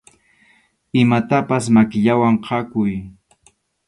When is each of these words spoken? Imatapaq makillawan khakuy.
Imatapaq 1.01 1.63
makillawan 1.73 2.35
khakuy. 2.45 2.91